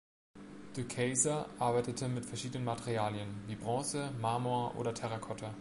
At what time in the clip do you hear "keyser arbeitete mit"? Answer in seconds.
0.85-2.25